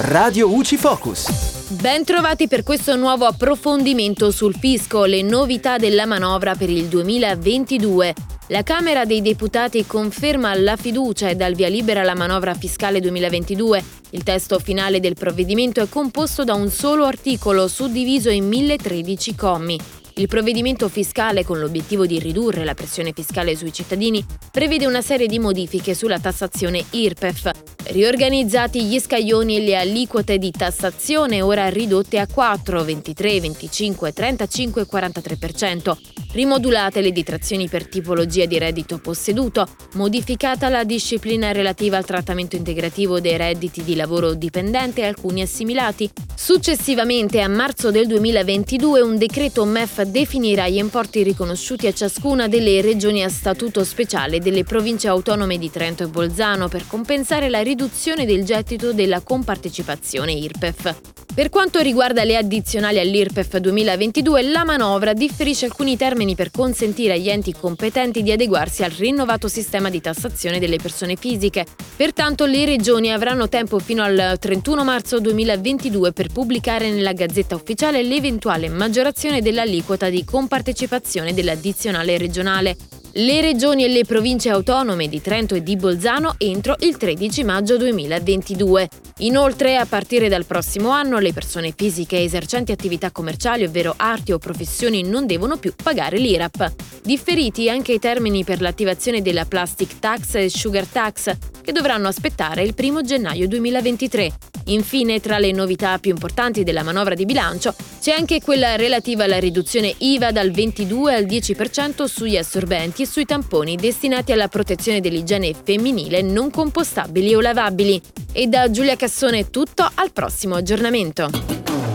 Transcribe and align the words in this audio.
Radio 0.00 0.54
UCI 0.54 0.76
Focus. 0.76 1.72
Ben 1.80 2.04
trovati 2.04 2.46
per 2.46 2.62
questo 2.62 2.94
nuovo 2.94 3.24
approfondimento 3.24 4.30
sul 4.30 4.54
fisco, 4.54 5.04
le 5.06 5.22
novità 5.22 5.76
della 5.76 6.06
manovra 6.06 6.54
per 6.54 6.70
il 6.70 6.84
2022. 6.84 8.14
La 8.46 8.62
Camera 8.62 9.04
dei 9.04 9.20
Deputati 9.20 9.84
conferma 9.86 10.54
la 10.54 10.76
fiducia 10.76 11.28
e 11.28 11.34
dal 11.34 11.54
via 11.54 11.66
libera 11.66 12.04
la 12.04 12.14
manovra 12.14 12.54
fiscale 12.54 13.00
2022. 13.00 13.82
Il 14.10 14.22
testo 14.22 14.60
finale 14.60 15.00
del 15.00 15.14
provvedimento 15.14 15.82
è 15.82 15.88
composto 15.88 16.44
da 16.44 16.54
un 16.54 16.70
solo 16.70 17.04
articolo 17.04 17.66
suddiviso 17.66 18.30
in 18.30 18.46
1013 18.46 19.34
commi. 19.34 19.80
Il 20.14 20.28
provvedimento 20.28 20.88
fiscale, 20.88 21.44
con 21.44 21.58
l'obiettivo 21.58 22.06
di 22.06 22.20
ridurre 22.20 22.64
la 22.64 22.74
pressione 22.74 23.12
fiscale 23.12 23.56
sui 23.56 23.72
cittadini, 23.72 24.24
prevede 24.52 24.86
una 24.86 25.02
serie 25.02 25.26
di 25.26 25.40
modifiche 25.40 25.94
sulla 25.94 26.20
tassazione 26.20 26.84
IRPEF. 26.90 27.50
Riorganizzati 27.90 28.84
gli 28.84 28.98
scaglioni 28.98 29.56
e 29.56 29.60
le 29.60 29.74
aliquote 29.74 30.36
di 30.36 30.50
tassazione, 30.50 31.40
ora 31.40 31.70
ridotte 31.70 32.18
a 32.18 32.26
4, 32.26 32.84
23, 32.84 33.40
25, 33.40 34.12
35 34.12 34.82
e 34.82 34.86
43%. 34.86 35.96
Rimodulate 36.30 37.00
le 37.00 37.12
detrazioni 37.12 37.66
per 37.66 37.88
tipologia 37.88 38.44
di 38.44 38.58
reddito 38.58 38.98
posseduto, 38.98 39.66
modificata 39.94 40.68
la 40.68 40.84
disciplina 40.84 41.52
relativa 41.52 41.96
al 41.96 42.04
trattamento 42.04 42.56
integrativo 42.56 43.20
dei 43.20 43.38
redditi 43.38 43.82
di 43.82 43.96
lavoro 43.96 44.34
dipendente 44.34 45.00
e 45.00 45.06
alcuni 45.06 45.40
assimilati. 45.40 46.10
Successivamente, 46.34 47.40
a 47.40 47.48
marzo 47.48 47.90
del 47.90 48.06
2022, 48.06 49.00
un 49.00 49.16
decreto 49.16 49.64
MEF 49.64 50.02
definirà 50.02 50.68
gli 50.68 50.76
importi 50.76 51.22
riconosciuti 51.22 51.86
a 51.86 51.92
ciascuna 51.94 52.48
delle 52.48 52.82
regioni 52.82 53.24
a 53.24 53.30
statuto 53.30 53.82
speciale 53.82 54.38
delle 54.38 54.64
province 54.64 55.08
autonome 55.08 55.56
di 55.56 55.70
Trento 55.70 56.02
e 56.02 56.08
Bolzano 56.08 56.68
per 56.68 56.86
compensare 56.86 57.48
la 57.48 57.62
riduzione 57.78 58.26
del 58.26 58.44
gettito 58.44 58.92
della 58.92 59.20
compartecipazione 59.20 60.32
IRPEF. 60.32 60.96
Per 61.32 61.48
quanto 61.48 61.78
riguarda 61.78 62.24
le 62.24 62.36
addizionali 62.36 62.98
all'IRPEF 62.98 63.58
2022, 63.58 64.42
la 64.50 64.64
manovra 64.64 65.12
differisce 65.12 65.66
alcuni 65.66 65.96
termini 65.96 66.34
per 66.34 66.50
consentire 66.50 67.12
agli 67.12 67.28
enti 67.28 67.54
competenti 67.54 68.24
di 68.24 68.32
adeguarsi 68.32 68.82
al 68.82 68.90
rinnovato 68.90 69.46
sistema 69.46 69.90
di 69.90 70.00
tassazione 70.00 70.58
delle 70.58 70.78
persone 70.78 71.14
fisiche. 71.14 71.64
Pertanto 71.94 72.46
le 72.46 72.64
regioni 72.64 73.12
avranno 73.12 73.48
tempo 73.48 73.78
fino 73.78 74.02
al 74.02 74.38
31 74.40 74.82
marzo 74.82 75.20
2022 75.20 76.12
per 76.12 76.32
pubblicare 76.32 76.90
nella 76.90 77.12
Gazzetta 77.12 77.54
Ufficiale 77.54 78.02
l'eventuale 78.02 78.68
maggiorazione 78.68 79.40
dell'aliquota 79.40 80.08
di 80.08 80.24
compartecipazione 80.24 81.32
dell'addizionale 81.32 82.18
regionale 82.18 82.76
le 83.18 83.40
regioni 83.40 83.82
e 83.82 83.88
le 83.88 84.04
province 84.04 84.48
autonome 84.48 85.08
di 85.08 85.20
Trento 85.20 85.56
e 85.56 85.62
di 85.64 85.74
Bolzano 85.74 86.34
entro 86.38 86.76
il 86.80 86.96
13 86.96 87.42
maggio 87.42 87.76
2022. 87.76 88.88
Inoltre, 89.18 89.76
a 89.76 89.86
partire 89.86 90.28
dal 90.28 90.44
prossimo 90.44 90.90
anno, 90.90 91.18
le 91.18 91.32
persone 91.32 91.74
fisiche 91.76 92.22
esercenti 92.22 92.70
attività 92.70 93.10
commerciali, 93.10 93.64
ovvero 93.64 93.94
arti 93.96 94.30
o 94.30 94.38
professioni, 94.38 95.02
non 95.02 95.26
devono 95.26 95.56
più 95.56 95.74
pagare 95.74 96.18
l'IRAP. 96.18 96.72
Differiti 97.02 97.68
anche 97.68 97.92
i 97.92 97.98
termini 97.98 98.44
per 98.44 98.60
l'attivazione 98.60 99.20
della 99.20 99.46
Plastic 99.46 99.98
Tax 99.98 100.34
e 100.36 100.48
Sugar 100.48 100.86
Tax, 100.86 101.36
che 101.60 101.72
dovranno 101.72 102.06
aspettare 102.06 102.62
il 102.62 102.74
1 102.78 103.02
gennaio 103.02 103.48
2023. 103.48 104.32
Infine, 104.68 105.20
tra 105.20 105.38
le 105.38 105.52
novità 105.52 105.98
più 105.98 106.10
importanti 106.10 106.64
della 106.64 106.82
manovra 106.82 107.14
di 107.14 107.24
bilancio, 107.24 107.74
c'è 108.00 108.12
anche 108.12 108.40
quella 108.40 108.76
relativa 108.76 109.24
alla 109.24 109.38
riduzione 109.38 109.94
IVA 109.96 110.30
dal 110.30 110.50
22 110.50 111.14
al 111.14 111.24
10% 111.24 112.04
sugli 112.04 112.36
assorbenti 112.36 113.02
e 113.02 113.06
sui 113.06 113.24
tamponi 113.24 113.76
destinati 113.76 114.32
alla 114.32 114.48
protezione 114.48 115.00
dell'igiene 115.00 115.54
femminile 115.54 116.22
non 116.22 116.50
compostabili 116.50 117.34
o 117.34 117.40
lavabili. 117.40 118.00
E 118.32 118.46
da 118.46 118.70
Giulia 118.70 118.96
Cassone 118.96 119.40
è 119.40 119.50
tutto, 119.50 119.88
al 119.94 120.12
prossimo 120.12 120.54
aggiornamento. 120.54 121.30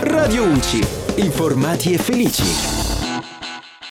Radio 0.00 0.44
UCI, 0.44 0.84
informati 1.16 1.92
e 1.92 1.98
felici. 1.98 2.89